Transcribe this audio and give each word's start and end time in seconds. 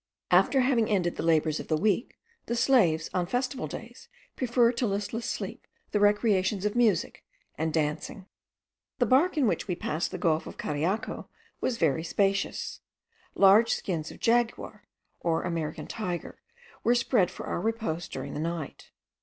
After 0.31 0.61
having 0.61 0.89
ended 0.89 1.15
the 1.15 1.21
labours 1.21 1.59
of 1.59 1.67
the 1.67 1.77
week, 1.77 2.17
the 2.47 2.55
slaves, 2.55 3.07
on 3.13 3.27
festival 3.27 3.67
days, 3.67 4.09
prefer 4.35 4.71
to 4.71 4.87
listless 4.87 5.29
sleep 5.29 5.67
the 5.91 5.99
recreations 5.99 6.65
of 6.65 6.75
music 6.75 7.23
and 7.55 7.71
dancing. 7.71 8.25
The 8.97 9.05
bark 9.05 9.37
in 9.37 9.45
which 9.45 9.67
we 9.67 9.75
passed 9.75 10.09
the 10.09 10.17
gulf 10.17 10.47
of 10.47 10.57
Cariaco 10.57 11.27
was 11.59 11.77
very 11.77 12.03
spacious. 12.03 12.79
Large 13.35 13.75
skins 13.75 14.09
of 14.09 14.15
the 14.15 14.23
jaguar, 14.23 14.85
or 15.19 15.43
American 15.43 15.85
tiger, 15.85 16.41
were 16.83 16.95
spread 16.95 17.29
for 17.29 17.45
our 17.45 17.61
repose 17.61 18.07
during 18.07 18.33
the 18.33 18.39
night. 18.39 18.89